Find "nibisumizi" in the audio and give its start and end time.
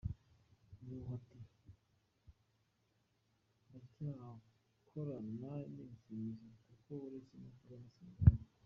5.73-6.49